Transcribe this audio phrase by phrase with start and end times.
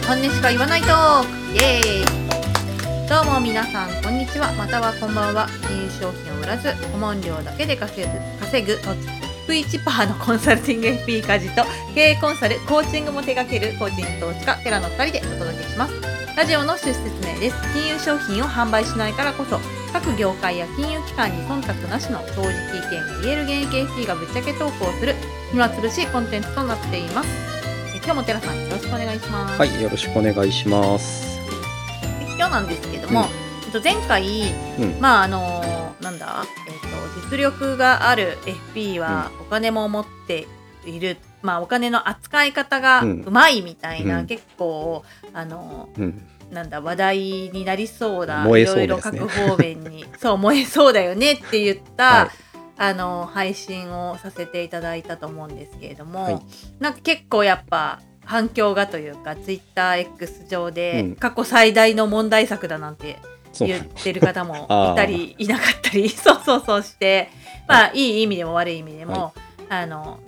[0.00, 3.08] 本音しか言わないトークイエーイ。
[3.08, 4.52] どうも皆さんこんにちは。
[4.54, 5.46] またはこんばんは。
[5.68, 8.78] 金融商品を売らず顧問料だけで稼ぐ稼ぐ。
[9.46, 15.94] 月1%のコンサルティング FP 家事と経営コンサルコーチングも手掛ける個人投資家テラの2人でお届けします。
[16.36, 17.56] ラジオの趣旨説明です。
[17.74, 19.60] 金融商品を販売しないからこそ
[19.92, 25.14] 各業界や金融機関に忖度なしの正直意見が言える現役 FP がぶっちゃけトークをする
[25.50, 27.61] 暇つぶしコンテンツとなっています。
[28.04, 29.58] 今日もテラさんよろしくお願いします。
[29.60, 31.38] はい、よろしくお願いします。
[32.36, 33.26] 今日なんですけども、
[33.64, 35.00] えっと前回、うん。
[35.00, 38.38] まああのなんだ、えっと実力がある
[38.74, 40.48] FP はお金も持って
[40.84, 44.26] いる、まあお金の扱い方がうまいみたいな、うん。
[44.26, 47.18] 結構あのうん、なんだ話題
[47.52, 50.06] になりそうな燃えいろいろ各方面に。
[50.18, 56.40] そう燃えそうだよねって言った、はいあの配信をさせていただいたと思うんですけれども、はい。
[56.80, 61.16] なんか結構やっぱ反響がというか TwitterX 上でうん。
[61.16, 63.18] 過去最大の問題作だなんて
[63.58, 67.30] 言ってる方も いたりいなかったり そうそうそうして
[67.68, 68.20] まあい。
[68.20, 69.32] い意味でも悪い意味でも、
[69.68, 70.18] あの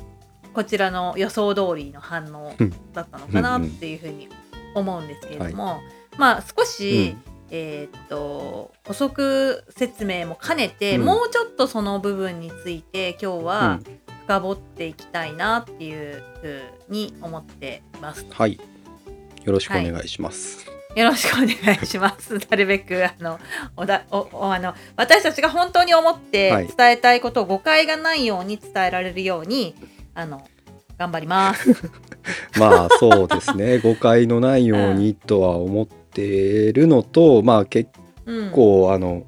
[0.52, 4.28] こちらの予想通りの反応うんだったのかなっていうふうに
[4.74, 5.80] 思うんですけれども、
[6.16, 7.16] まあ少し、
[7.50, 13.84] えーっと補足説明も兼ねて、うんもうちょっとその部分について今日うはん、
[14.27, 18.27] 深掘っていきたいなっていうふうに思ってます。
[18.31, 18.59] はい。
[19.45, 20.67] よろしくお願いします。
[20.97, 22.39] よろしくお願いします。
[22.48, 23.39] なるべくあの
[23.77, 29.75] おだおおあの私たちが本当に思ってはい伝えたいことを誤解がないように伝えられるように
[30.15, 30.47] あの
[30.97, 31.75] 頑張ります。
[32.59, 33.78] まあそうですね。
[33.78, 37.90] 誤解のないようにとは思ってるのと、まあ結
[38.26, 39.26] うん、構あの。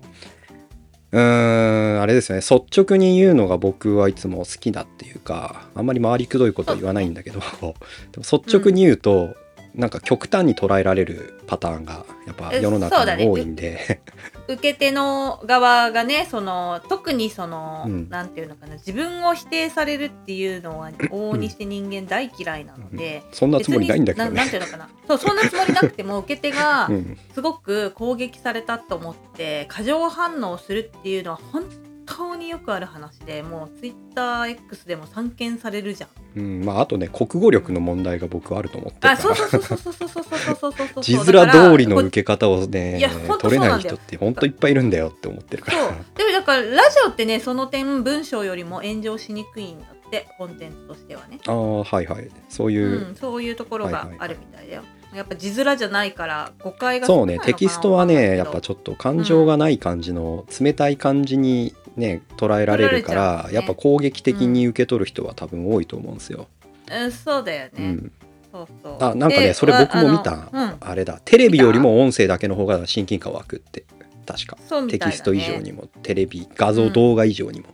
[1.13, 7.75] うーんあれですよね率直に言うのが僕はいつも好きだっていうかあんまり回りくどいことは言わないんだけどでも
[8.19, 9.35] 率直に言うと、
[9.77, 14.01] なんか極端に捉えられるパターンがやっぱ世の中に多いんで、
[14.49, 18.09] 受け手の側がねその特にその、うん。
[18.09, 24.31] なんていうのかな自分を否定されるっていうのは往々にして人間大嫌いなので、そんなつもりないんだけどね。
[24.31, 24.49] ななん。
[24.49, 24.89] ていうのかな。
[25.07, 27.19] そうそんなつもりなくても受け手がうん。
[27.35, 31.65] すごく攻撃されたと思って過剰反応するっていうのは本
[32.07, 33.81] 当によくある話でもう
[34.15, 36.11] TwitterX でも散見されるじゃん。
[36.37, 43.01] うんまあ、あとね国語力の問題が僕あると思ってるから字面通りの受け方をね
[43.39, 54.83] 取れない人って本当いっぱいいるんだよって思ってるからでもだからラジオってねその点文章よりも炎上しにくいんだってコンテンツとしてはねああはいはいそういう、そういうところがあるみたいだよ、
[55.15, 63.55] やっぱ字面じゃないから誤解がそうねテキストはねやっぱちょっと感情がない感じの、冷たい感じにね捉えられるからね。
[63.55, 66.49] やっぱ攻撃的に受け取る人は多分多いと思うんですよ。
[66.87, 68.13] と、うん、そうだよね、うん、
[68.53, 68.97] そうそう。
[69.01, 70.33] あなんかねでそれ僕も見あた。
[70.33, 70.77] あのうん。
[70.81, 71.21] あれだ。
[71.25, 73.85] テレビよりも音声だけの方が親近感湧くって。
[74.27, 74.57] 確か。
[74.89, 75.89] テキスト以上にも。
[76.03, 77.67] テレビ画像うん動画以上にも。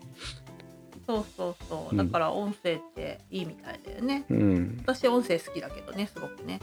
[1.13, 1.97] そうそうそう。
[1.97, 2.07] うん。
[2.07, 6.61] だから音声っていいみたいだよね、うん、私音声好きだけどねすごくね。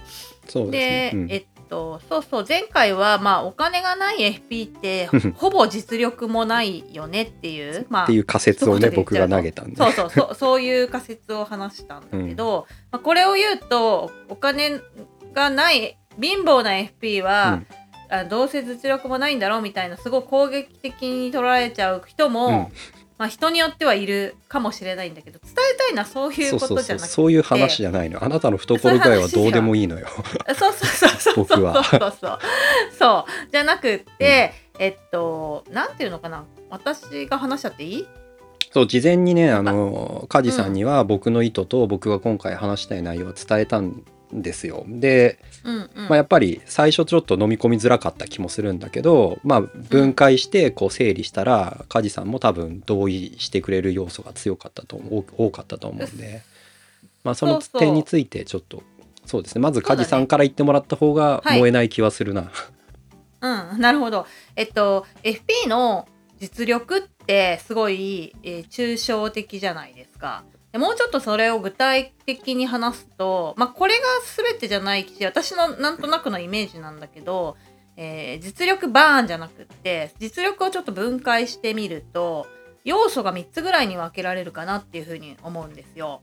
[0.47, 1.11] そうでね。
[1.13, 1.31] うん。
[1.31, 2.45] えっとそうそう。
[2.47, 4.17] 前回はまあお金がない
[4.49, 9.75] FP ってほぼ実力もないよねっていう まあっていう仮説をね僕が投げたんで。
[9.75, 14.79] そうそうそうそういう仮説を話したんだけど、まあ、これを言うとお金
[15.33, 17.61] がない貧乏な FP は、
[18.09, 22.51] あどうせ実力もないんだろうみたいなすごい攻撃的に捉えちゃう人も、う
[22.95, 27.09] んまあ、人によってはいるかもしれないんだけど伝えたいのはそういうことじゃなくて。
[27.09, 28.24] そうそういう話じゃないの。
[28.24, 30.07] あなたの懐具合はどうでもいいのよ。
[30.57, 31.84] そうそうそうそう僕は。
[32.97, 36.46] そうじゃなくって、えっとなんていうのかな。
[36.69, 38.07] 私が話しちゃっていい？
[38.72, 44.85] そう事前にねあの梶さんには僕の意図と僕が今回話したい内容を伝えたんですよ。
[44.88, 56.41] で、うんうん、まあ、やっぱり最初ちょっと飲み込みづらかった気もするんだけどまあ分解してこう整理したら梶さんも多分同意してくれる要素が強かったと思う多かったと思うんで、
[57.23, 58.84] まあ、その点についてちょっと
[59.29, 59.62] そうですね。
[59.62, 61.59] まず梶さんから言ってもらった方がはい。
[61.59, 62.51] 燃えない気はするな。
[63.42, 64.25] うん、なるほど。
[64.56, 66.07] えっと、FP の
[66.39, 70.44] 実力ってすごい、えー抽象的じゃないですか。
[70.71, 74.01] でもうちょっとそれを具体的に話すと、まあ、これが
[74.36, 77.57] 全てじゃないし、私のなんとなくのイメージなんだけど、
[77.98, 82.48] えー実力バーンじゃなくって、実力をちょっと分解してみると、
[82.86, 86.21] 要素が3つぐらいに分けられるかなっていうふうに思うんですよ。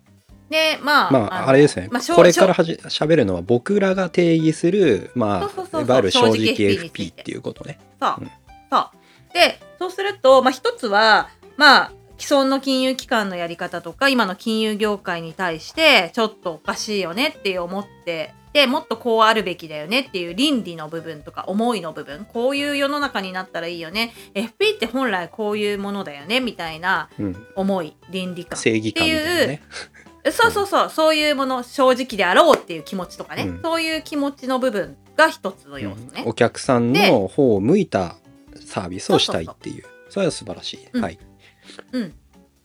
[0.49, 7.79] で、まあ、まあ、のあれですね、まあこれからはじ喋るのは僕らが定義する、まそうそうそうそうあ、いわゆる正直 FP っていうことね。
[8.01, 8.31] そう、うん
[8.71, 24.15] そうでそうすると、まあ、一つはまあ既存の金融機関のやり方とか今の金融業界に対してちょっとおかしいよねって思っててもっとこうあるべきだよねっていう倫理の部分とか思いの部分こういう世の中になったらいいよね。
[24.33, 28.59] FP って本来こういうものだよねみたいなうん、思い倫理観。
[28.59, 29.63] 正義感みたいなね。
[30.33, 33.63] そうそうそうそういうもの正直であろうっていう気持ちとかね、うん。
[33.63, 36.23] そういう気持ちの部分が一つの要素ね。
[36.23, 38.17] うん、お客さんの方を向いた
[38.65, 39.85] サービスをしたいっていう。
[40.09, 41.19] それは素晴らしい、うん
[41.83, 42.15] はい、うん、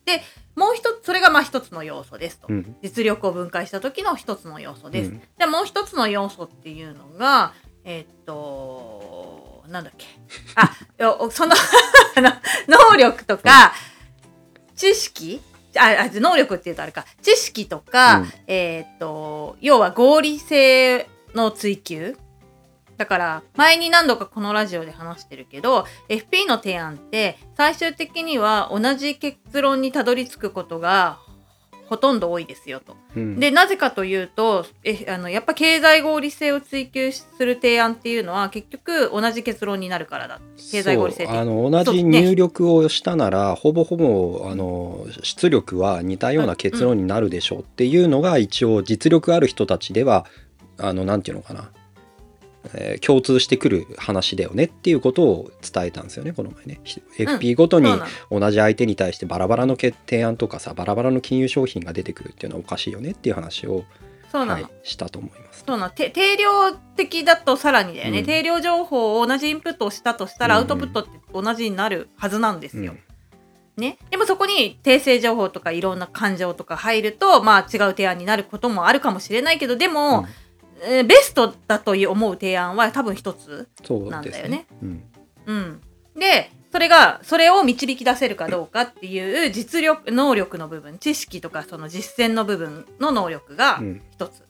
[0.06, 0.22] で
[0.56, 2.75] もう一つそれがまあ一つの要素ですと、うん。
[2.81, 5.22] 実力を分解した時の一つの要素です、うん。
[5.38, 7.54] でもう一つの要素っていうのが
[7.84, 10.06] えーっとなんだっけ。
[10.56, 10.72] あ
[11.02, 11.56] よその
[12.68, 13.74] 能力とか、
[14.75, 15.42] 知識。
[15.78, 17.06] ああ能力っていうとあれか。
[17.22, 18.34] 知識とか、うん。
[18.48, 22.18] えーっと要は合理性の追求
[23.01, 31.18] だから前に何度かこのラジオで話してるけど FP の提案って最終的には同じ結論にたどり着くことが
[31.88, 32.95] ほとんど多いですよと。
[33.15, 33.39] うん。
[33.39, 40.39] でなぜかというとえあのやっぱ経済合理性を追求する提案っていうのは結局同じ結論になるからだ
[40.71, 50.27] 経済合理性あの同じ入力をしたなら、ほぼほぼあの出力は似たような結論になるでしょうっていうのが一応実力ある人たちでは
[50.77, 51.71] あのなんていうのかな、
[52.74, 56.80] えー共通してくる話だよねっていうことを伝えたんですよねこの前ね。
[56.84, 57.92] ひ FP ごとに
[58.30, 63.84] 同じ相手に対してバラバラの決提案とかさバラバラの金融商品が出てくるっていうのはおかしいよねっていう話を、
[64.31, 65.63] そうなの、はい、したと思います。
[65.68, 68.25] そうな定量的だとさらにだよね、うん。
[68.25, 72.94] 定量情報を同じインプットをしたとしたら、うんアウトプットって同じになるはずなんですよ。
[72.94, 73.00] うん。
[73.81, 80.25] ね、でもそこに訂正情報とかいろんな感情とか入るとまあ違う提案になることもあるかもしれないけどでも、うん。
[80.25, 80.40] えー
[80.81, 83.69] ベストだという思う提案は多分一つ、
[84.10, 84.31] なんだよね。
[84.31, 84.66] ですね。
[84.81, 85.04] うん
[85.45, 85.81] うん、
[86.18, 94.01] でそれがそれを導き出せるかどうかっていう実力能力の部分知識とかその実践の部分の能力がうん。
[94.12, 94.44] 一つ。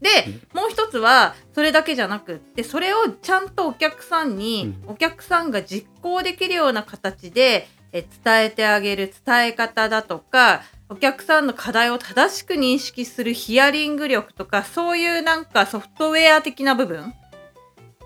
[0.00, 0.10] で、
[0.52, 17.14] もう一つはそれだけじゃなくってそれをちゃんとお客さんに、お客さんが実行できるような形でえ伝えてあげる伝え方だとかお客さんの課題を正しく認識するヒアリング力とかそういうなんかソフトウェア的な部分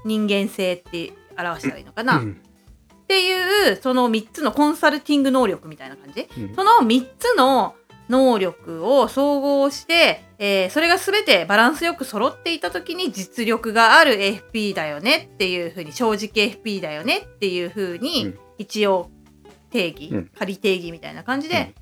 [0.04, 2.40] 人間性って表したらいいのかな、うん。
[3.02, 6.28] っていうその3つのコンサルティング能力みたいな感じ。
[6.38, 6.54] うん。
[6.54, 7.74] その3つの
[8.08, 18.38] 能力を総合して、えーそれが全てバランスよく揃っていた時に実力がある FP だよねっていうふうに正直 FP だよねっていうふううにん。
[18.58, 19.10] 一応
[19.76, 20.30] 定義、うん。
[20.38, 21.74] 仮定義みたいな感じで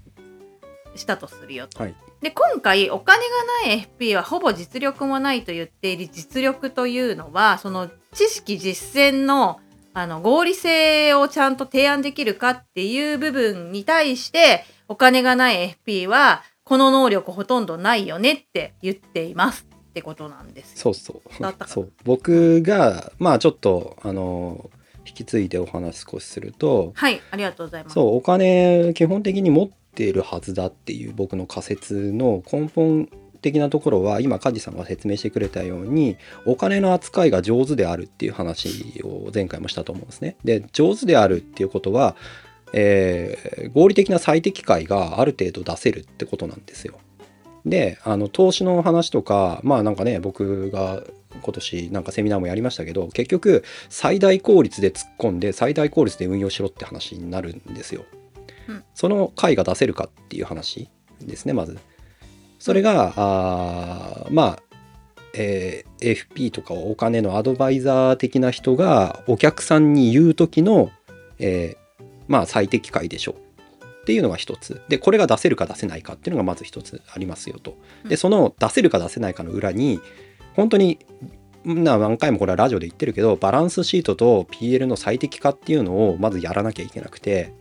[0.97, 1.83] したとするよと。
[1.83, 1.95] はい。
[2.21, 9.61] で今回お金がない FP はほぼ実力もないと言っている実力というのはその知識実践の
[9.97, 20.79] あの合理性をちゃんと提案できるかっていう部分に対してお金がない FP はこの能力ほとんどないよねって言っていますってことなんですよ。
[20.79, 21.69] そうそう。
[21.69, 21.93] そう。
[22.03, 24.69] 僕がまあちょっとあの
[25.07, 27.95] 引き継いでお話少しするとはいありがとうございます。
[27.95, 33.09] そうお金基本的に持っているはずだっていう僕の仮説の根本
[33.43, 36.17] 的なところは今梶さんが説明してくれたように
[36.47, 40.37] お金の扱いが上手であるっていう話を前回もしたと思うんですね。
[40.45, 42.17] で上手であるっていうことは、
[42.73, 46.95] えー合理的な最適解がある程度出せるってことなんですよ。
[47.65, 51.03] であの投資の話とかまあなんかね僕が
[51.43, 58.05] 今年なんかセミナーもやりましたけど結局最大効率で突っ込んで最大効率で運用しろって話になるんですよ。
[58.69, 60.89] うんその解が出せるかっていう話
[61.21, 61.79] ですねまず。
[62.59, 64.63] それが、あーまあ、
[65.35, 70.91] えー FP とかお金のアドバイザー的な人がお客さんに言う時の、
[71.39, 73.44] えーまあ最適解でしょう
[74.05, 74.83] っていうのが一つ。
[74.89, 77.79] でこれが出せるか出せないかっていうのがまず一つありますよと。
[78.07, 79.99] でその出せるか出せないかの裏に
[80.53, 80.99] 本当に
[81.65, 87.55] な何回もこれはラジオで言ってるけどバランスシートと PL の最適化っていうのをまずやらなきゃいけなくて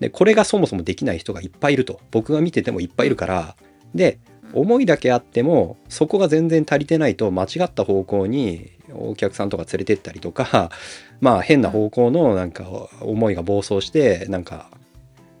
[0.00, 2.00] でこれがそもそもできない人がいっぱいいると。
[2.10, 3.56] 僕が見ててもいっぱいいるから。
[3.94, 4.18] で
[4.52, 10.70] 思いだけあってもそこが全然足りてないと間違った方向にお客さんとか連れてったりとか
[11.20, 14.70] まあ変な方向のなんか思いが暴走してなんか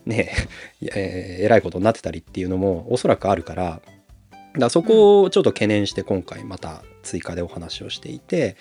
[0.06, 0.32] ね
[0.82, 3.80] えーえらいことになってたりっていうのもおそらくあるからだか
[4.54, 8.56] らそこをちょっと懸念して今回また追加でお話をしていて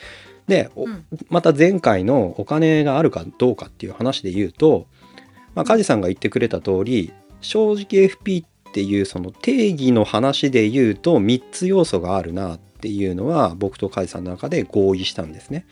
[0.47, 4.87] で、おうんまた前回のお金があるかどうかっていう話で言うと、
[5.55, 15.65] まあ、梶さんが言ってくれた通り正直 FP っていうその定義の話で言うと3つ要素があるなっていうのは僕と梶さんの中で合意したんですね。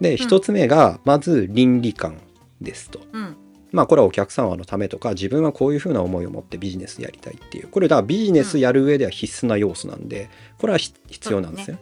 [0.00, 2.18] で1つ目がまず倫理観
[2.60, 3.00] ですと。
[3.12, 3.36] うん
[3.72, 7.68] まあこれはお客様のためとか自分はこういうふうな思いを持ってビジネスやりたいっていう。
[7.68, 11.78] これだからビジネスやる上では必須な要素なんでこれはひ必要なんですよ。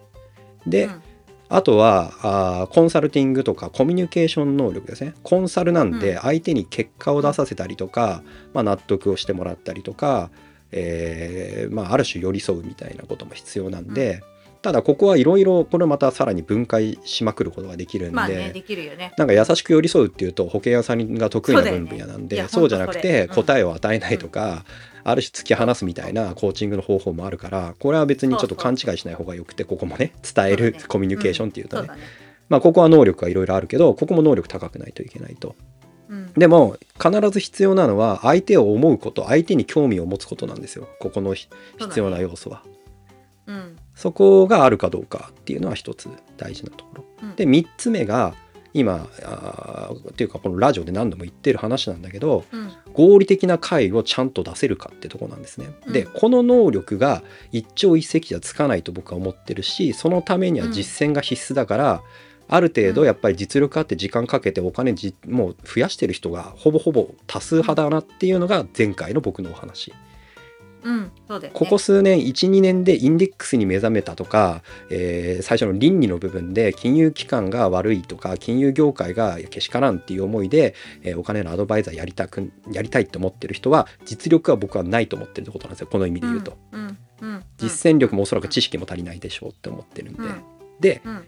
[0.67, 1.03] で、うん。
[1.51, 5.15] あとはあーコンサルティングとかコミュニケーション能力ですね。
[5.23, 10.31] コンサルなんでうん相手に結果を出させたりとか、まあ、納得をしてもらったりとか、
[10.73, 14.23] えーまあ、ある種寄り添うみたいなことも必要なんで、
[14.69, 19.15] ただここはいろいろこれまたさらに分解しまくることができるんで、まあねできるよね。
[19.17, 24.67] なんか優しく寄り添うっていうと保険屋さんが得意な分野なんでいやそうじゃなくて答えを与えないとか、
[25.05, 31.89] ある種突き放すみたいなコーチングの方法もあるからこれは別にちょっと勘違いしない方がよくてここもね伝えるコミュニケーションっていうとね。
[32.51, 35.57] まあここは能力がいろいろあるけどここも能力高くないといけないと。
[36.11, 36.31] うん。
[36.35, 40.87] でも必ず必要なのは相手を思うこと相手に興味を持つことなんですよ。
[41.01, 41.49] ここのひ
[41.79, 42.63] 必要な要素は。
[43.47, 47.05] うんそこがあるかどうかっていうのは一つ大事なところ。
[47.23, 48.35] うんで3つ目が
[48.75, 55.67] 今あーっていうかこのラジオで何度も言ってる話なんだけどうん合理的な解をちゃんと出せるかってとこなんですね。
[55.89, 62.03] でうんこの能力が一朝一夕じゃつかないと僕は思ってるしそのためには実践が必須だから、
[62.47, 69.93] ある程度やっぱり実力あって時間かけてお金じもう増やしてる人がほぼほぼ多数派だなっていうのが前回の僕のお話。
[70.83, 71.59] うんそうだよね。
[71.59, 85.89] ここ数年12年でインデックスに目覚めたとか、えー最初の倫理の部分で金融機関が悪いとか金融業界がけしからんっていう思いで、えーお金のアドバイザーやりたくやりたいと思ってる人は実力は僕はないと思ってるってことなんですよ。
[85.89, 90.43] この意味で言うと、うんうんうん実践力もおそらく知識も足りないでしょうって思ってるんで、うん
[90.81, 91.27] でうん。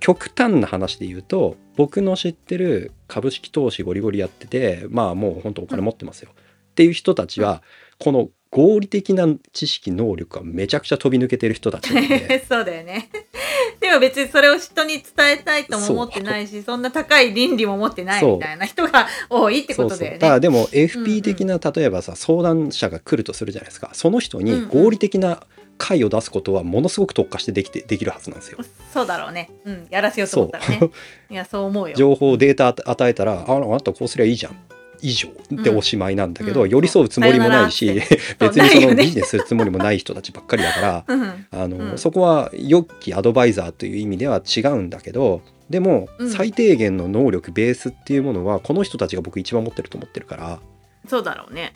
[0.00, 7.62] 極端な話で言うと僕の知ってる株式投資ゴリゴリやっててまあもう本当お金持ってますよ、っていう人たちは
[7.98, 11.90] この合理的な知識能力がめちゃくちゃ飛び抜けてる人たち
[12.48, 13.10] そうだよね。
[13.80, 20.18] でも別にそれを人に伝えたいとも思ってないしそんな高い倫理も持ってないみたいな人が多いってことだよね。
[20.18, 23.90] だからでも FP 的な、例えばさ相談者が来るとするじゃないですか。
[23.92, 28.58] その人に合理的な解を出すことはものすごく特化してできてできるはずなんですよ。
[28.92, 29.50] そうだろうね。
[29.64, 29.86] うん。
[29.90, 30.90] やらせようと思ったらね。
[31.30, 31.96] いやそう思うよ。
[31.96, 34.56] 情報データ与えたら「ああなたこうすりゃいいじゃん」
[35.02, 36.70] 以上でおしまいなんだけど、うん。
[36.70, 41.98] 寄り添うつもりもないし、 さよならって別にそのビジネスするつもりもない人たちばっかりだから うんあの、うん。
[41.98, 46.30] そこは良きアドバイザーという意味では違うんだけどでもうん。
[46.30, 50.60] 最低限の能力ベースっていうものはこの人たちが僕一番持ってると思ってるから。
[51.06, 51.72] そうだろうね。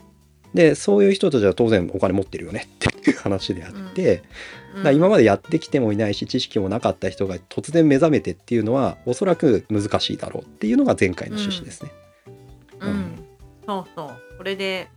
[0.54, 4.22] でそういう人たちは当然お金持ってるよねっていう話であって、
[4.76, 4.94] うん。
[4.94, 11.90] 今までやってきてもいないし知識もなかった人が突然目覚めてっていうのはおそらく難しいだろうっていうのが前回の趣旨ですね。
[11.92, 12.01] うん、
[12.86, 13.24] うん。
[13.66, 14.36] そうそう。
[14.38, 14.88] これで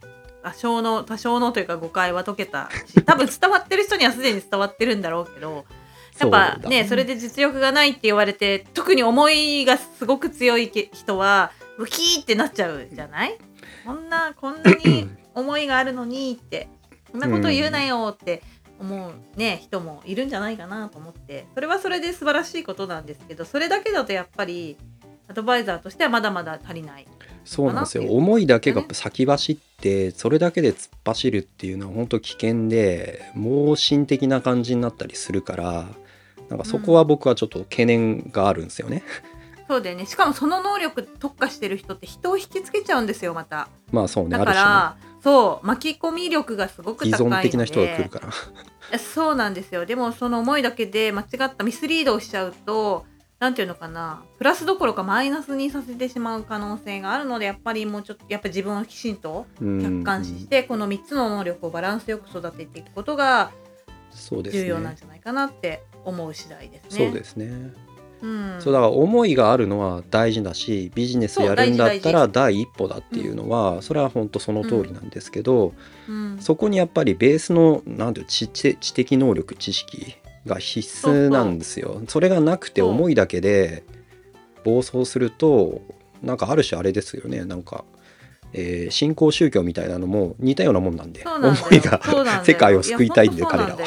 [0.43, 5.65] 多少の多少のというか誤解は解けたし 多分伝わってる人にはすでに伝わってるんだろうけど
[6.19, 6.85] やっぱそうだね。
[6.87, 13.37] それで実力がないって言われて特に思いがすごく強いけ人はムキーってなっちゃうじゃない？
[13.85, 16.67] こんなこんなに思いがあるのにって
[17.11, 18.41] そんなこと言うなよって
[18.79, 21.47] 思うね人もいるんじゃないかなと思って。
[21.53, 24.77] それはそれで素晴らしいことなんですけどそれだけだとやっぱり
[25.27, 27.07] アドバイザーとしてはまだまだ足りない。
[27.45, 28.11] そうなんですよ。
[28.11, 35.85] 思いだけが先走ってそれだけで突っ走るっていうのは本当危険で盲信的な感じになったりするから
[36.49, 39.03] なんかそこは僕はちょっと懸念があるんですよね。
[39.67, 40.05] そうだよね。
[40.05, 43.69] しかもその能力特化してる人って人を引きつけちゃうんですよまた。
[43.91, 44.71] まあそうねだかある種ね。
[44.71, 45.65] らそう。
[45.67, 47.35] 巻き込み力がすごく依高いので。
[47.37, 48.29] 存的な人が来るから。
[48.91, 49.85] えそうなんですよ。
[49.85, 53.05] でもその思いだけで間違ったミスリードをしちゃうと
[53.39, 63.51] なんていうのかなプラスどころかマイナスにさせてしまう可能性があるのでやっぱりもうちょっとやっぱ自分をきちんと客観視してこの3つの能力をバランスよく育てていくことが
[64.11, 64.97] そうです重要なんね。
[64.99, 67.05] じゃないかなって思う次第ですね。
[67.05, 67.73] そうですね。
[68.21, 75.73] うん、そうだから思いがあるのは大事だしビジネスやるんだったら第一歩だっていうのはそれは本当その通りなんですけど、
[76.07, 80.15] うんそこにやっぱりベースのなんていう知知知的能力知識
[80.45, 82.01] が必須なんですよ。
[82.07, 83.83] それがなくて思いだけで
[84.63, 85.81] 暴走すると
[86.21, 87.45] なんかある種あれですよね。
[87.45, 87.83] なんか、
[88.53, 93.77] えー新興宗教みたいなのも似たようなもんなんで思いが世界を救いたいんでや彼らは。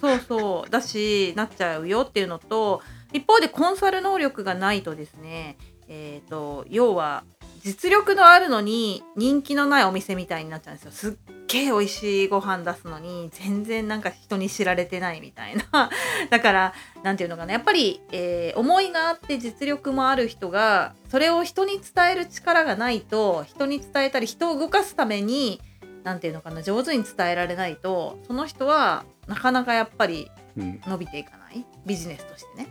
[0.00, 0.20] そうそう。
[0.28, 2.82] そうだしなっちゃうよっていうのと
[3.12, 5.56] 一方でコンサル能力がないとですね
[5.88, 7.24] えっ、と要は
[7.62, 10.92] 実力のあるのに人気のないお店みたいになっちゃうんですよ。
[10.92, 11.14] すっ
[11.46, 15.64] げえ美味しいご飯出すのに全然なんか人に知られてないみたいな。
[16.30, 17.52] だからなんていうのかな。
[17.52, 25.60] やっぱり、えー思いがあって実力もある人がそれを人に伝える力がないと人に伝えたり人を動かすために
[26.02, 30.80] なんていうのかな上手に伝えられないとその人はなかなかやっぱりうん。
[30.86, 31.64] 伸びていかない。
[31.86, 32.68] ビジネスとしてね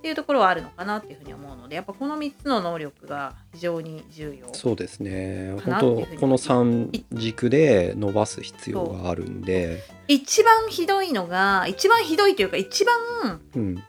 [0.00, 5.54] っていうところはあるのかなっていうふうに思うのでやっぱこの3つの能力が非常に重要そうですね。
[5.66, 13.82] 本当この3軸で伸ばす必要があるんで、一番ひどいのが一番ひどいというか一番うん、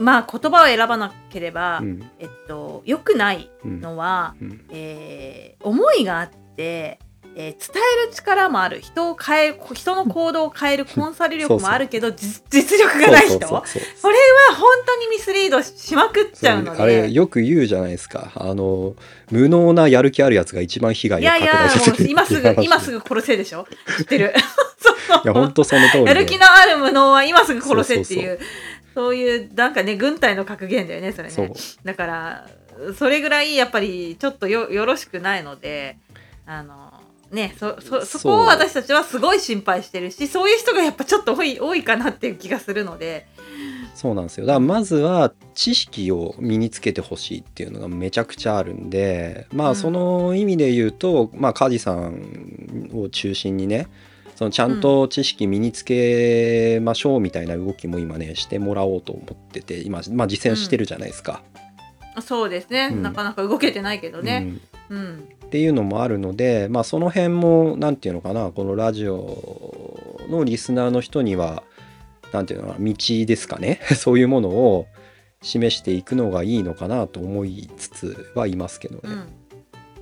[0.00, 2.10] まあ言葉を選ばなければ、うん。
[2.18, 3.80] えっと良くないうん。
[3.82, 4.64] のは、うん。
[4.70, 6.98] えー思いがあって、
[7.36, 8.80] えー伝える力もある。
[8.80, 14.16] 人を変える人の行動を変えるコンサル力もあるけど実実力がない人そうそうそうそれ
[14.50, 16.82] は本当にミスリードしまくっちゃうので。
[16.82, 18.32] あれよく言うじゃないですか。
[18.34, 18.94] あの
[19.30, 23.66] 無能なやる気あるやつが一番被害を拡いやいやもう今すぐ今すぐぐ殺せでしょ。
[23.98, 24.34] 知ってる？
[25.24, 26.08] いや本当その通りで。
[26.10, 28.38] やる気のある無能は今すぐ殺せっていう
[28.94, 31.52] そういうなんかね軍隊の格言だよねそれね。
[31.84, 32.46] だから
[32.98, 35.96] それぐらいやっぱりちょっとよよろしくないので
[36.46, 36.91] あの
[37.32, 43.26] ねそそそこを私たちはすごい心配してるしそういう人がやっぱちょっと多い多いかなっていう気がするので。
[43.94, 44.46] そうなんですよ。
[44.46, 49.70] だからまずは知識を身につけてほしいっていうのがめちゃくちゃあるんでまうん。
[49.72, 53.88] あその意味で言うと、まあ梶さんを中心にね
[54.34, 61.42] そのちゃんと知識身につけましょうみたいな動きも今ねしてもらおうと思ってて今、まあ、実践してるじゃないですか。
[62.20, 63.02] そうですね、うん。
[63.02, 64.60] なかなか動けてないけどね、うんうん
[64.92, 71.62] っていうのもあるので、まあ、その辺も何て言うのかなこのラジオのリスナーの人には
[72.32, 73.80] 何て言うのかな道ですかね？
[73.96, 74.86] そういうものを
[75.42, 79.16] 示していくのがいいのかなと思いつつはいますけどね、うん。
[79.16, 79.28] なん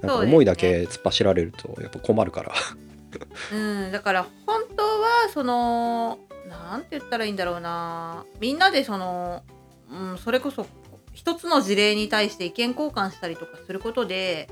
[0.02, 2.52] か思いだけ突っ走られるとやっぱ困るから。
[3.52, 6.18] うん、だから本当はその
[6.49, 8.25] なんて言ったらいいんだろうな。
[8.40, 9.42] みんなでその、
[9.90, 10.66] うん、それこそ
[11.12, 14.49] 一つの事例に対して意見交換したりとかすることで、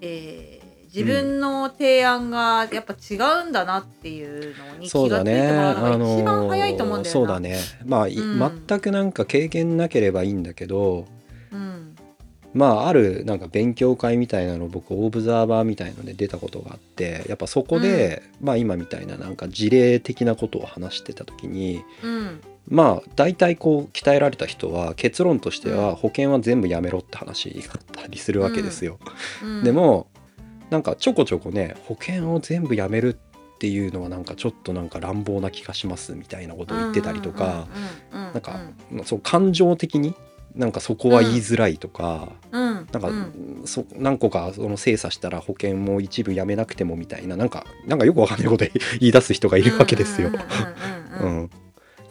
[0.00, 7.20] えー自分の提案がやっぱ違うんだなっていうのに気がついてもらうのがあの一番早いと思うんだよな。
[7.20, 7.58] そうだね。
[7.84, 8.66] まあ、いうん。
[8.66, 11.06] 全くなんか経験なければいいんだけど
[11.52, 11.96] うん。
[12.54, 25.78] まああるなんか勉強会みたいなの僕オブザーバーみたいので出たことがあってやっぱそこで、まあ今みたいななんか事例的なことを話してた時にうんまあ大体こう鍛えられた人は結論としてうん。
[25.78, 28.98] は保険は全部やめろって話があったりするわけですよ。
[29.42, 30.08] うん、でも
[30.70, 33.14] なんかちょこちょこね保険を全部やめる
[33.56, 37.66] っていうのはなんかちょっとなんか乱暴な気がしますみたいなことを言ってたりとか、
[38.12, 38.60] うんうんうんうん、なんか
[39.04, 40.14] そう感情的に
[40.54, 42.32] なんかそこは言いづらいとか。
[42.50, 43.62] うん、なんか、うん。
[43.66, 48.64] そ何個かその精査したら保険も一部やめなくてもみたいななんかなんかよくわかんないこと
[49.00, 50.30] 言い出す人がいるわけですよ。
[51.20, 51.50] うん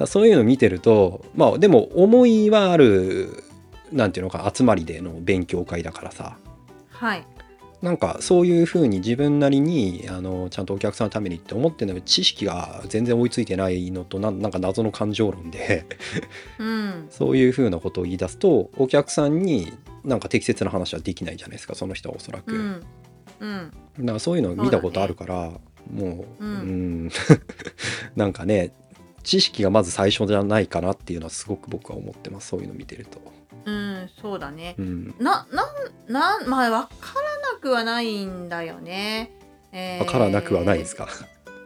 [0.06, 3.44] そういうの見てるとまあでも思いはある
[3.92, 6.38] なんていうのか集まりでの勉強会だからさ
[6.90, 7.26] はい。
[7.82, 15.86] なんかそういうふうに自分なりにあのちゃんとお客さんのためにって思ってるのに知識が全然追いついてないのとなんなんか謎の感情論で
[16.58, 17.08] うん。
[17.12, 22.56] そういうふうなことを言い出すとお客さんになんか適切な話はできないじゃないですかその人はおそらく。
[22.56, 22.84] うん。
[23.40, 23.72] うん。
[24.00, 25.52] だからそういうのを見たことあるから、
[25.92, 26.54] もう、うんう
[27.08, 27.10] ん
[28.16, 28.72] なんかね
[29.26, 33.20] 知識がまず最初じゃないかなっていうのはすごく僕は思ってますそういうの見てると。
[33.66, 34.76] うん、そうだね。
[34.78, 39.32] うん、な、なん、なん、まあ、わからなくはないんだよね。
[39.72, 41.08] えーわからなくはないですか？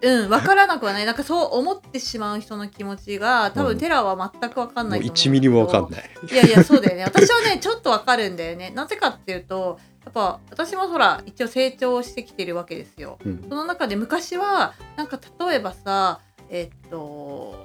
[0.02, 1.06] うん、わからなくはない。
[1.06, 5.16] なんかそう思ってしまう人の気持ちが、多分、うんテラは全くわかんもうないと思う。
[5.18, 6.10] 1ミリもわかんない。
[6.32, 7.04] いやいや、そうだよね。
[7.04, 8.72] 私はね、ちょっとわかるんだよね。
[8.74, 13.20] なぜかっていうと、やっぱ私もほら、一応成長してきてるわけですよ。
[13.26, 17.56] うんその中で昔は、なんか例えばさ、えっと、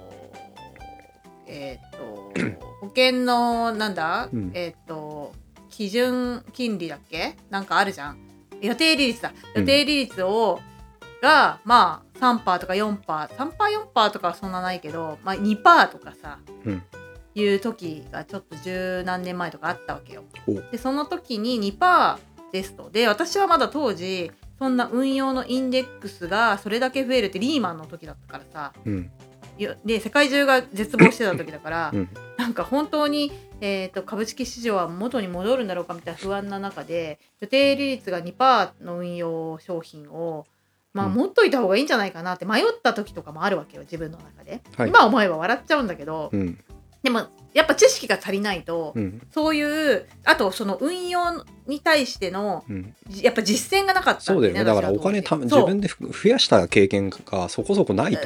[1.47, 2.31] えっと、
[2.81, 4.51] 保険の、なんだ、うん。
[4.53, 5.33] えっと、
[5.69, 7.35] 基準金利だっけ？
[7.49, 8.17] なんかあるじゃん。
[8.61, 9.33] 予定利率だ。
[9.55, 9.61] うん。
[9.61, 10.59] 予定利率を、
[11.21, 13.27] が、まあ、3%とか4%、3%、
[13.93, 16.83] 4%とかはそんなないけど、まあ、2%とかさ、うん。
[17.37, 20.23] いう時がちょっと十何年前とかあったわけよ。
[20.47, 20.53] お。
[20.71, 22.17] でその時に2%
[22.53, 22.89] ですと。
[22.89, 28.73] で私はまだ当時そんな運用のインデックスがそれだけ増えるってリーマンの時だったからさ。
[28.85, 29.11] うん。
[29.57, 32.09] よで世界中が絶望してた時だから、うん。
[32.37, 40.45] なんか本当に、えー、と株式市場は元に戻るんだろうかみたいな不安な中で予定利率が2%の運用商品を
[40.93, 41.13] まあ、うん。
[41.13, 44.89] 持っといた方がいいんじゃないかなって迷った時とかもあるわけよ自分の中で、はい。
[44.89, 46.59] 今思えば笑っちゃうんだけど、うん
[47.05, 49.21] でもやっぱ知識が足りないと、うん。
[49.31, 54.63] そういうあとその運用に対してのうん、じやっぱ実践がなかったそうだよね。
[54.63, 58.23] だからお金た自分でふ増やした経験がそこそこないと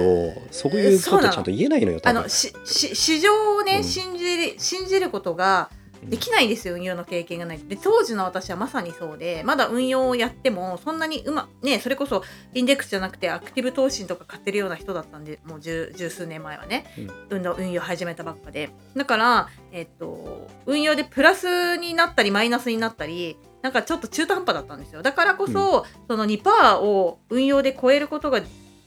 [0.51, 2.19] そういうことちゃんと言えないのよ多分。
[2.19, 3.83] あのしし市場をね、うん。
[3.83, 5.69] 信じる信じることが
[6.03, 7.59] できないんですよ運用の経験がない。
[7.59, 16.85] で当時の私はまさにそうでまだ運用をやってもそんなにうまねそれこそインデックスじゃなくてアクティブ投資とか買ってるような人だったんでもう十十数年前はね、
[17.29, 18.69] 運動運用始めたばっかで。
[18.95, 25.01] だから、えっと、運用でプラスになったりマイナスになったりなんかちょっと中途半端だったんですよ。
[25.01, 28.41] だからこそ、その2%を運用で超えることが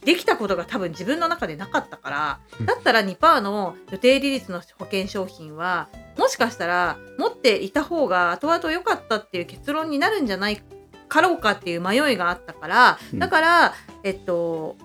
[0.05, 2.67] できたことが多分自分の中でなかったからうん。
[2.67, 5.89] だったら2%の予定利率の保険商品は
[6.19, 10.63] もしかしたら持っていた方が後々良かったっていう結論になるんじゃない
[11.09, 13.19] かろうかっていう迷いがあったからうん。
[13.19, 14.77] だから、えっと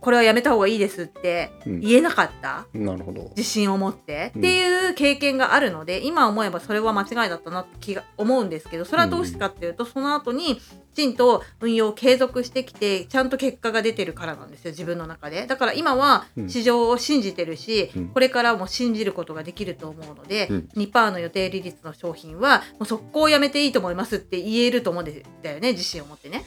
[0.00, 1.80] これはやめた方がいいですってうん。
[1.80, 2.66] 言えなかった？
[2.74, 3.30] なるほど。
[3.36, 4.40] 自信を持って、うん。
[4.40, 15.46] っていう経験があるので今思えばそれは間違いだったなって気が思うんですけどそれはどうしてかっていうと、その後にきちんと運用を継続してきてちゃんと結果が出てるからなんですよ自分の中で。
[15.46, 16.48] だから今はうん。
[16.48, 18.08] 市場を信じてるし、うん。
[18.08, 20.68] これからも信じることができると思うので、うん。
[20.76, 25.12] 2%の予定利率の商品はもう速攻やめていいと思いますって言えると思うんだ
[25.52, 26.44] よね自信を持ってね。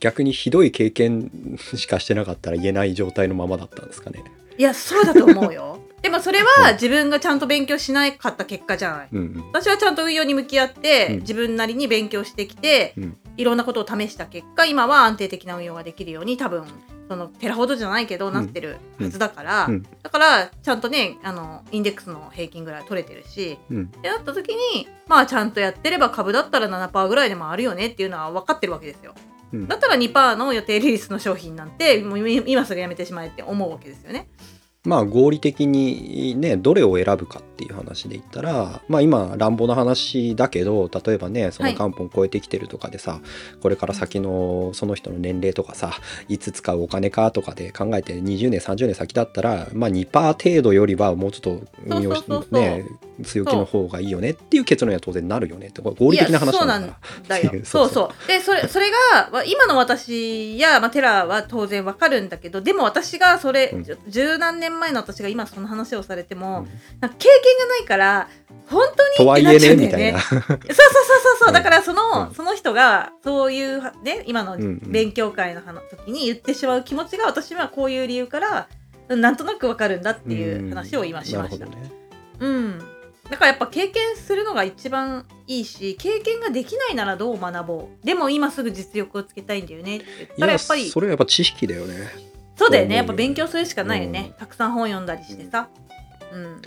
[0.00, 4.24] 逆にひどい経験しかしてなかったら言えない状態のままだったんですかね。
[4.56, 5.78] いやそうだと思うよ。
[6.00, 9.08] でもそれは自分がちゃんと勉強しなかった結果じゃない。
[9.12, 9.44] うんうん。
[9.52, 11.20] 私はちゃんと運用に向き合って、うん。
[11.20, 13.16] 自分なりに勉強してきて、うん。
[13.36, 16.64] いろんなことを試した結果今は安定的な運用ができるように多分
[17.08, 18.34] そのテラほどじゃないけど、ん。
[18.34, 19.82] なってるはずだから、うん。
[20.02, 23.82] だからちゃんとねあのインデックスの平均ぐらい取れてるしうん。
[23.84, 29.14] ってなった時にまあちゃんとやってれば株だったら7%ぐらいでもあるよねっていうのは分かってるわけですよ。
[29.54, 34.28] うんだったら2%の予定利率の商品なんてもう今すぐやめてしまえって思うわけですよね。
[34.84, 41.74] まあ合理的にねどれを選ぶかっていう話で言ったらまあ今乱暴な話だけど例えばねそのはい。
[41.76, 43.20] 元本超えてきてるとかでさ、
[43.60, 45.92] これから先のその人の年齢とかさ
[46.28, 52.84] いつ使うお金かとかで考えて20年30年先だったらまあ2%程度よりはもうちょっと運用しね
[53.22, 56.98] 強気の方がいいよねっていう結論には当然なるよねって合理的な話なんだ
[57.64, 57.90] そそう う。
[57.90, 63.84] そうでそれそれがわ今の私や、まあ、テラは当然わかるんだけどでも私がそれ、うん。
[64.08, 66.66] 十何年前の私が今その話をされても、
[67.02, 67.08] うん。
[67.08, 68.28] 経験がないから
[68.66, 70.20] 本当にとはいえねみたいな。
[70.20, 70.66] そうそうそう
[71.38, 71.50] そう、う。
[71.50, 71.52] ん。
[71.52, 72.34] だからその、うん。
[72.34, 78.68] その人がそういうね今の勉強会の話時に言ってしまう気持ちが私はこういう理由から
[79.08, 81.66] うんなんとなくわかるんだっていう話を今しました。
[81.66, 81.92] うんね。
[82.40, 82.78] うん、
[83.30, 88.06] だからやっぱ経験するのが一番いいし経験ができないならどう学ぼう。
[88.06, 92.08] でも今すぐ実力をつけたいんだよねって言ったらやっぱりそれはやっぱ知識だよね。
[92.56, 92.96] そうだよね。
[92.96, 94.38] やっぱ勉強するしかないよね、うん。
[94.38, 95.68] たくさん本読んだりしてさ、
[96.32, 96.62] うん、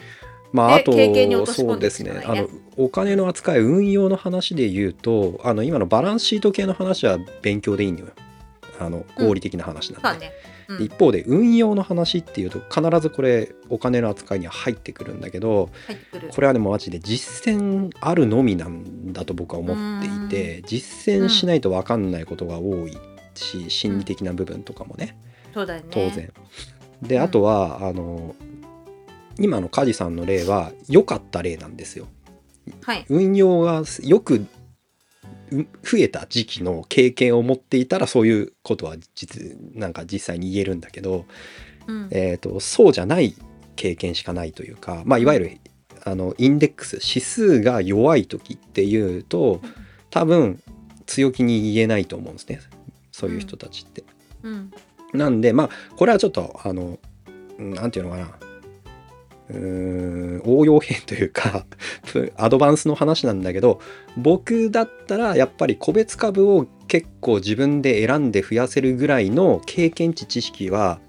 [0.58, 2.24] まあ、あでとそうですね。
[2.26, 8.08] あのお金の扱い運用の話で言うとあの今のバランスシート系の話は勉強でいいのよ。
[8.80, 9.28] あのうん。
[9.28, 10.26] 合理的な話なんで、
[10.67, 15.70] そうね、うん、一方で運用の話っていうと必ずこれお金の扱いには入ってくるんだけど
[16.30, 22.98] これはねもうマジで実践あるのみなんだと僕は思っていて実践しないと分かんないことが多い
[23.36, 25.17] し心理的な部分とかもね。
[25.89, 26.32] 当然。
[27.02, 28.36] でうんあとはあの
[29.39, 32.08] 今の梶さんの例は良かった例なんですよ。
[32.82, 33.06] はい。
[33.10, 34.45] 運用がよく
[35.52, 41.26] う増えた時期の経験を持っていたらそういうことは実なんか実際に言えるんだけど、
[41.88, 42.08] うん。
[42.12, 43.36] えー、とそうじゃない
[43.76, 45.58] 経験しかないというか、まあ、いわゆる
[46.04, 49.62] あのインデックス指数が弱い時っていうと
[50.10, 50.62] 多分
[51.06, 52.60] 強気に言えないと思うんですね。
[53.12, 54.04] そういう人たちって。
[54.43, 54.71] うん。
[55.13, 57.00] なんでまあこれはちょっとあの
[57.58, 58.47] うんなんていうのかな
[59.50, 61.66] うーん応用編というか
[62.36, 63.80] アドバンスの話なんだけど
[64.18, 71.00] 僕だったらやっぱり個別株を結構自分で選んで増やせるぐらいの経験値知識は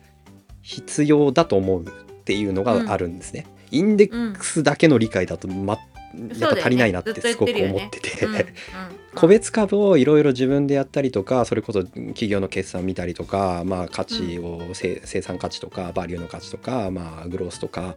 [0.62, 1.86] 必要だと思うっ
[2.24, 3.46] ていうのがあるんですね。
[3.70, 5.78] インデックスだけの理解だと、ま、
[6.38, 8.26] やっぱ足りないなってすごく思ってて。
[8.26, 8.34] うん。
[8.34, 8.44] うん。
[9.14, 17.96] 個別株をいろいろ自分でやったりとかそれこそ企業の決算見たりとか、まあ、価値を、せ生産価値とかバリューの価値とか、まあ、グロースとか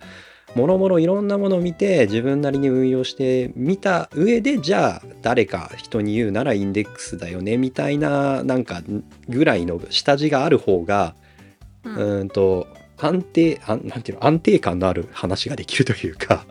[0.55, 8.81] もろもろいろんなものを見て自分なりに運用してみた上でじゃあ誰か人に言うならインデックスだよねみたいななんか
[9.29, 11.15] ぐらいの下地がある方が
[11.83, 11.95] うん。
[11.95, 16.45] うーんと安定あんなんていうの安定感のある話ができるというか。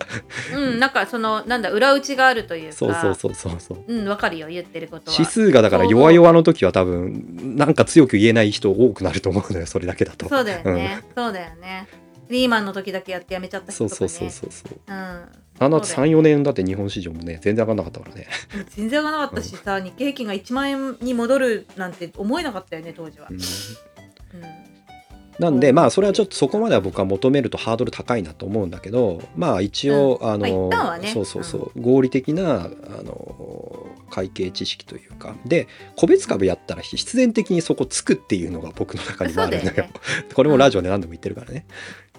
[0.53, 2.77] うん、なんかそのなんだ裏打ちがあるというか。
[2.77, 3.85] そうそうそうそうそう。
[3.87, 5.17] うんわかるよ言ってることは。
[5.17, 10.29] 指数がだから弱々の時は多分なんか強く言えない人多くなると思うのよそれだけだと。
[10.29, 11.87] そうだよね、そうだよね
[12.31, 14.09] リーマンの時だけやってやめちゃった人とかね。
[14.09, 14.81] そうそうそうそうそう。
[14.87, 15.29] うん。
[15.63, 18.29] あのそうだよ34年だって日本市場もね全然上がんなかったからね。
[18.71, 23.37] 全然上がらなかったしさ、日経平均が1万円に戻るなんて思えなかったよね当時は、うん。
[23.37, 23.43] うん。
[25.39, 31.09] なんでまあそれはちょっとそこまでは僕は求めるとハードル高いなと思うんだけどまあ一応、あの、まあね。
[31.09, 32.69] そうそうそう、合理的なあ
[33.03, 35.35] の会計知識というか。
[35.45, 35.67] で
[35.97, 39.63] 個別株やったら必然的にそこつくっていうのが僕の中にもあるのよ。
[39.63, 39.93] そうだよね。
[40.35, 41.67] これもラジオで何度も言ってるからね、
[42.05, 42.10] うん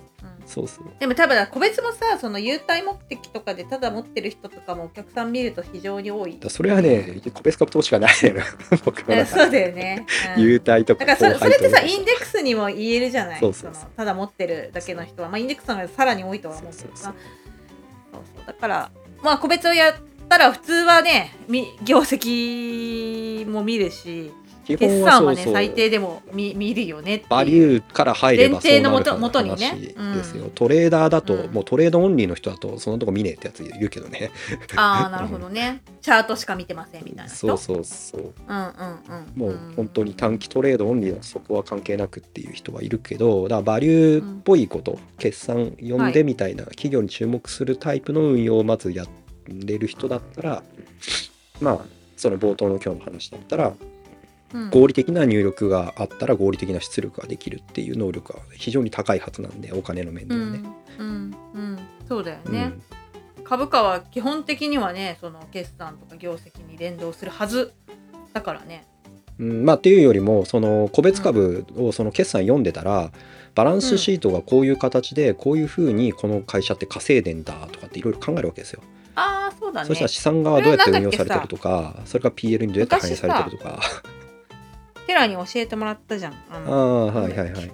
[0.51, 6.37] そうそうでも多分個別もさその優待目的とかでただ持ってる人とかもお客さん見ると非常に多い。
[6.39, 8.43] だそれはね個別株投資がないのよ。
[8.83, 9.19] 僕の中で。
[9.21, 10.05] えそうだよね、
[10.37, 10.43] うん。
[10.43, 13.39] 優待とかだからそそれってさインデックスにも言えるじゃない？
[13.39, 13.83] そうそうそう。
[13.83, 16.95] のただ持ってるだけの人は、まあ、インデックスの方がさらに多いとは思うけどさ。
[16.97, 17.15] そそうう
[18.35, 18.45] そう。
[18.47, 18.91] だから
[19.23, 19.93] まあ個別をやっ
[20.27, 24.31] たら普通はねみ業績も見るし
[24.77, 25.43] 基決本はそうそう。
[25.43, 29.93] 算はね最低でも見見るよねバリューから入ればそうなるかもと元に話ね。
[30.15, 31.51] ですよ、トレーダーだと、うん。
[31.51, 34.31] もうトレードオンリーの人だとそのとこ見ねえってやついるけどね。
[34.75, 35.81] ああなるほどね。
[36.01, 37.35] チャートしか見てませんみたいな人。
[37.35, 38.53] そうそうそうう。
[38.53, 38.71] んうん
[39.35, 39.39] うん。
[39.39, 49.05] もう本当に短期トレードオンリーのそこは関係なくっていう人はいるけどだからバリューっぽいこと、決算読んでみたいな、企業に注目するタイプの運用をまずや
[49.47, 50.63] れる人だったら
[51.59, 51.79] まあ
[52.15, 53.75] その冒頭の今日の話だったらうん
[54.71, 60.63] 合理的な入力があったら合理的な出力ができるっていう能力は非常に高いはずなんでお金の面ではね。
[60.99, 61.79] うんうんうん。
[62.07, 62.53] そうだようん。
[62.53, 62.73] ね、
[63.43, 67.73] 株価は基本的にはねその決算とか業績に連動するはず
[68.33, 68.85] だからね。
[69.39, 69.65] うん。
[69.65, 73.11] まあっていうよりもその個別株をその決算読んでたら
[73.55, 78.81] バランスシートがこういう形でこういうふうにこの会社って稼いでんだとかっていろいろ考えるわけですよ。
[79.15, 79.87] ああそうだね。
[79.87, 83.79] そしたら資産側はどうやって運用されてるとかそれから PL にどうやって反映されてるとか
[85.11, 86.33] テラに教えてもらったじゃん。
[86.33, 87.71] ああはいはいはい。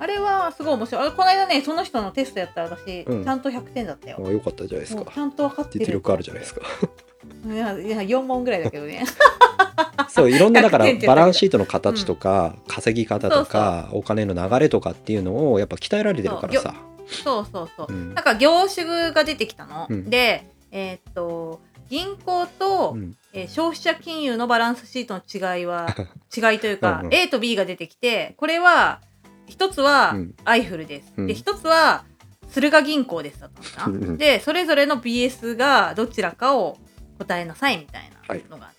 [0.00, 1.08] あれはすごい面白い。
[1.08, 3.24] あこの間ねその人のテストやったら私、うん。
[3.24, 4.20] ちゃんと100点だったよ。
[4.26, 5.04] あよかったじゃないですか。
[5.04, 5.86] もうちゃんと分かってる。
[5.86, 6.62] 実力あるじゃないですか。
[7.46, 9.04] いやいや4問ぐらいだけどね。
[10.10, 16.74] そういろんなだから100点って言ったけどバランスシートの形とか、稼ぎ方とかお金の流れとかっていうのをやっぱ鍛えられてるからさ。
[17.06, 17.92] そうそうそうう。
[17.92, 18.14] ん。
[18.14, 20.10] なんか業種が出てきたの、うん。
[20.10, 23.16] でえーっと銀行と、うん。
[23.32, 25.94] えー消費者金融のバランスシートの違いは
[26.36, 27.14] 違いというかうんうん。
[27.14, 29.00] A と B が出てきてこれは
[29.46, 30.34] 一つはうん。
[30.44, 31.26] アイフルです、うん。
[31.26, 32.04] で一つは
[32.48, 36.78] 駿河銀行ですだったのかな、でそれぞれの BS がどちらかを
[37.18, 38.70] 答えなさいみたいなのが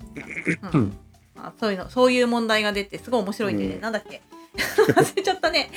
[1.59, 3.81] そういうのそういう問題が出てすごい面白いんでね、うん。
[3.81, 4.21] なんだっけ？
[4.95, 5.71] 忘れちゃったね。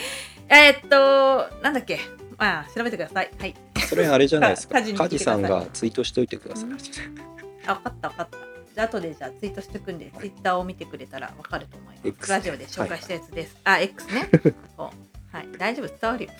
[0.48, 2.00] えーっとなんだっけ？
[2.36, 3.30] まあ調べてください。
[3.38, 3.54] はい
[3.94, 4.78] それあれじゃないですか。
[4.80, 6.74] 家事に聞いてくださんがツイートしといてください、うん。
[7.66, 8.38] あ分かった分かった。
[8.74, 12.08] じゃあ後でじゃあツイートしてくんで、ツイッターを見てくれたら分かると思います。
[12.08, 14.28] X ラジオで紹介したやつです、あ X ね。
[14.76, 15.48] はい。
[15.58, 15.88] 大丈夫？
[15.88, 16.30] 伝わるよ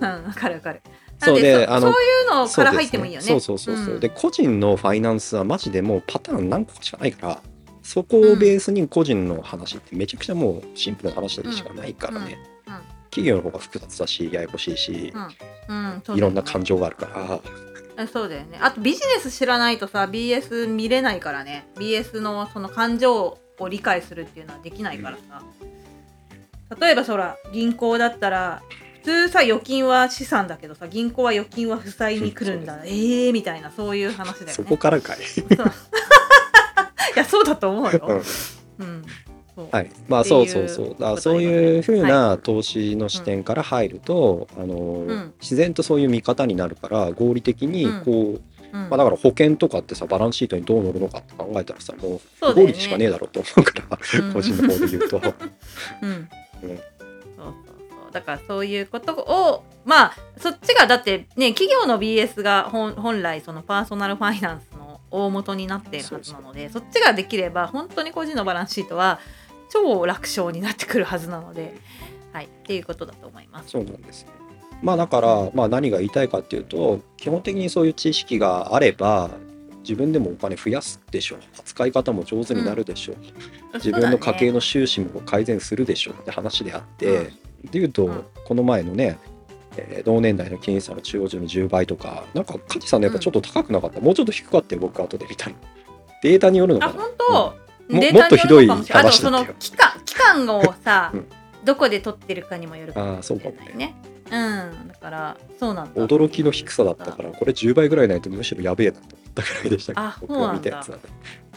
[0.00, 0.82] うん分かる分かる。
[1.18, 1.94] そうであのそうい
[2.26, 3.26] うのから入ってもいいよね。
[3.26, 4.00] そうそうそうそう、ん。
[4.00, 7.42] で個人のファイナンスはマジでもうパターン何個かしかないから
[7.82, 12.74] そこをベースに個人の話ってめちゃくちゃもうシンプルな話でしかないからね、うん。
[12.74, 12.80] うん
[13.14, 16.02] 企業の方が複雑だしややこしいし、うん。
[16.08, 17.40] うんいろんな感情があるから。
[17.96, 18.58] あそうだよね。
[18.60, 21.68] あとビジネス知らないとさ BS 見れないからね。
[21.76, 25.44] BS のその感情を理解するっていうのはできないからさ、
[26.80, 28.62] 例えばそら銀行だったら
[29.04, 34.52] 普通さ預金は資産だけどさ銀行は預金は負債に来るんだ、ええー、みたいなそういう話だよね。
[34.54, 35.22] そこからかい、 い
[37.16, 37.92] やそうだと思ううん。
[37.92, 38.22] よ、
[38.78, 39.02] うん。
[39.04, 39.23] そう
[39.56, 40.96] はい、まあそうそうそう。
[40.98, 45.34] だそういうふうはな投資の視点から入ると、あのん。
[45.40, 48.04] 自然とそういう見方になるから合理的にうん。
[48.04, 48.88] こう、うん。
[48.88, 54.32] まあ、だから保険とかってさバランスシートにどう乗るのかって考えたらさもう合理でしかねえだろうと思うから、うん。
[54.32, 55.20] 個人の方で言うと。
[56.02, 56.10] うん。
[56.10, 56.18] うん。
[56.18, 56.28] そう
[56.62, 56.76] そう
[57.36, 58.12] そう。
[58.12, 69.20] だからそういうことをまあそっちがだってね企業の BS が本本来そのパーソナルファイナンスの大元になっているはずなのでそっちができれば本当に個人のバランスシートは
[69.70, 71.74] 超楽勝になってくるはずなので
[72.32, 73.70] はいっていうことだと思います。
[73.70, 74.28] そうなんですよ
[74.82, 79.30] まあだから、まあ、何が言いたいかっていうと基本的にそういう知識があれば
[79.84, 81.38] 自分でもお金増やすでしょう。
[81.58, 83.16] 扱い方も上手になるでしょう、
[83.74, 86.14] 自分の家計のの収支も改善するでしょう。
[86.14, 87.24] って話であって、うん。
[87.24, 88.24] っていうと、うん。
[88.46, 89.18] この前のね、
[89.76, 95.56] えー同年代の金融差の中央値の10倍とかなんか梶さんのやっぱちょっと高くなかった、もうちょっと低かったよ僕後で見たの。
[96.22, 97.54] データによるのかあな本当、
[97.88, 99.04] うんデータによるのかもしれない。
[99.04, 101.26] もっとひどいあとそ話だったよの期間 期間をさ、うん。
[101.64, 103.94] どこで取ってるかにもよるかあもしれないね。
[104.30, 104.88] うん。
[104.88, 106.06] だからそうなんだ。
[106.06, 111.02] 驚きの低さだったからこれ10倍ぐらいないとむしろやべえなと思ったぐらいでしたけどあ僕が見たやつはね。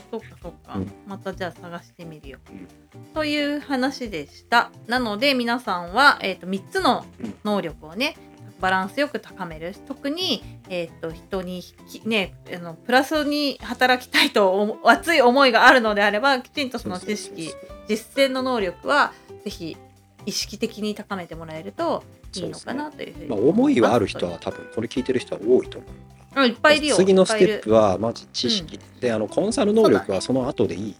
[0.09, 0.91] そっかそっか、うん。
[1.05, 2.67] またじゃあ探してみるよ、うん。
[3.13, 4.71] という話でした。
[4.87, 7.05] なので皆さんは、えー、と3つの
[7.43, 8.15] 能力をね
[8.59, 9.75] バランスよく高める。
[9.87, 17.53] 特に、えー、と人にきねあのプラスに働きたいと思熱い思いがあるのであればきちんとその知識
[17.87, 19.77] 実践の能力はぜひ
[20.25, 22.03] 意識的に高めてもらえると
[22.35, 23.29] いいのかなというふうに。
[23.29, 25.91] まあ、思いはある人は多分これ聞いてる人は多いと思う。
[25.91, 30.89] うんいっぱいいるよ次のステップはまず知識、であのコンサル能力はその後でいい。
[30.91, 30.95] よ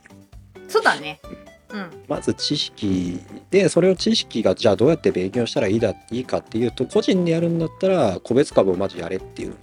[0.67, 1.19] そうだね。
[1.23, 1.46] うん
[2.08, 9.56] まず知識でそれを知識がじゃあどうやって勉強したらいいだいいかっていうと個人でやるんだったら個別株をマジやれっていう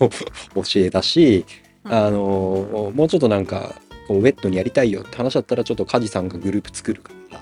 [0.00, 0.10] のを
[0.64, 1.44] 教えだし、
[1.84, 1.92] うん。
[1.92, 3.74] あのもうちょっとなんか
[4.08, 7.40] こうウェットにやりたいよって話だったらちょっと梶さんがグループ作るから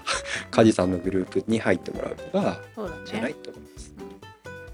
[0.50, 2.60] 梶さんのグループに入ってもらうのが
[3.04, 3.94] じゃないねと思います。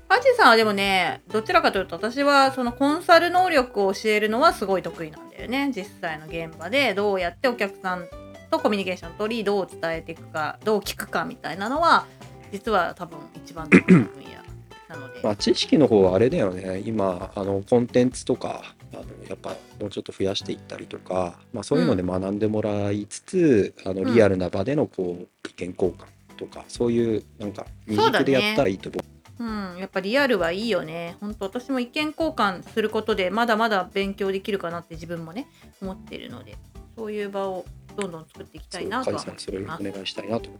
[0.08, 5.70] カジさんはでもねどちらかというと私はそのコンサル能力を教えるのはすごい得意なんだよね。
[5.74, 8.08] 実際の現場でどうやってお客さん
[8.50, 12.06] とコミュニケーション取りどう伝えていくかどう聞くかみたいなのは
[12.52, 14.46] 実は多分一番得意な分野
[14.88, 16.82] なので、まあ、知識の方はあれだよね。
[16.84, 24.14] 今あのコンテンツとかあのやっぱもうちょっと増やしていったりとか、まあ、そういうので学んでもらいつつ、あのうん。
[24.14, 26.06] リアルな場でのこう意見交換
[26.36, 29.16] とかそういうなんか二軸でやったらいいと思う。
[29.38, 31.16] うん、やっぱリアルはいいよね。
[31.20, 35.48] 本当私も意見交換することでまだまだ勉強できるかなって自分もね
[35.82, 36.56] 思ってるので
[36.96, 40.58] そういう場をどんどん作っていきたいなとは梶さんにそれをおます願いしたいなと思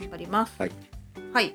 [0.00, 0.54] 頑張ります。
[0.58, 0.70] はい。
[1.32, 1.54] はい。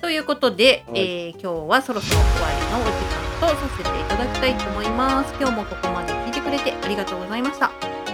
[0.00, 5.34] ということで、はいえー今日はそろそろ終わりのお時間とさせていただきたいと思います。
[5.40, 7.70] 今日もここまで聞いてくれてありがとうございました。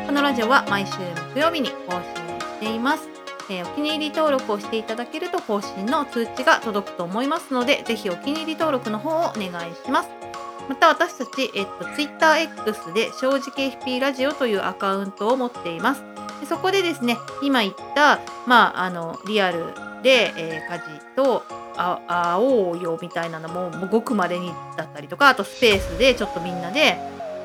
[0.07, 0.93] このラジオは毎週
[1.35, 3.09] 木曜日に更新をしています。
[3.51, 10.09] えーお気に入り登録をしていただけると更新の通知が届くと思いますので、ぜひお気に入り登録の方をお願いします。
[10.69, 16.14] また私たち、えっと、TwitterX で正直 FP ラジオというアカウントを持っています。
[16.45, 19.65] でそこでですね、今言った、まあ、あの、リアル
[20.03, 21.43] で、えー、家事と、
[21.75, 26.99] あ、あおうよみたいなのも、もうごくまれにだったりとか、あとスペースでちょっとみんなで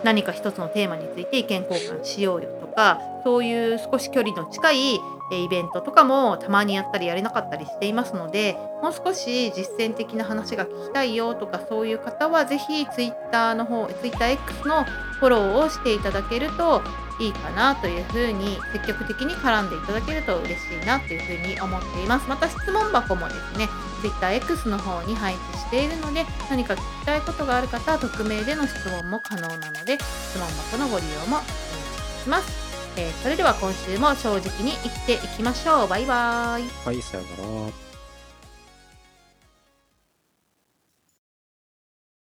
[0.04, 14.86] 何か一つのテーマについて意見交換しようよとか、そういう少し距離の近いイベントとかもたまにやったりやれなかったりしていますのでもう少し実践的な話が聞きたいよとかそういう方はぜひ Twitter の方 TwitterX の
[15.20, 16.82] フォローをしていただけると
[17.20, 23.68] いいかなというふうに積極的に絡んでいただけると嬉しいなというふうに思っていますまた質問箱もですね
[24.02, 35.88] TwitterX の方に配置しているので何か聞きたいことがある方は匿名での質問も可能なので質問箱のご利用もお願いしますえーそれでは今週も正直に生きていきましょう。
[35.88, 36.70] バイバーイ。
[36.86, 37.89] はい、さよなら。